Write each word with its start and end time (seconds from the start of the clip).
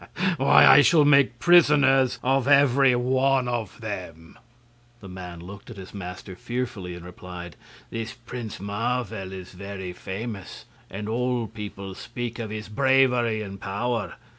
"Why, 0.37 0.65
I 0.65 0.81
shall 0.81 1.05
make 1.05 1.37
prisoners 1.37 2.17
of 2.23 2.47
every 2.47 2.95
one 2.95 3.47
of 3.47 3.79
them!" 3.81 4.39
The 4.99 5.07
man 5.07 5.39
looked 5.41 5.69
at 5.69 5.77
his 5.77 5.93
master 5.93 6.35
fearfully, 6.35 6.95
and 6.95 7.05
replied: 7.05 7.55
"This 7.91 8.15
Prince 8.15 8.59
Marvel 8.59 9.31
is 9.31 9.51
very 9.51 9.93
famous, 9.93 10.65
and 10.89 11.07
all 11.07 11.45
people 11.45 11.93
speak 11.93 12.39
of 12.39 12.49
his 12.49 12.67
bravery 12.67 13.43
and 13.43 13.61
power. 13.61 14.15